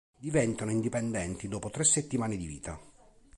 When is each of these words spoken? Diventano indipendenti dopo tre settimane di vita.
Diventano 0.17 0.71
indipendenti 0.71 1.47
dopo 1.47 1.69
tre 1.69 1.83
settimane 1.83 2.35
di 2.35 2.47
vita. 2.47 2.81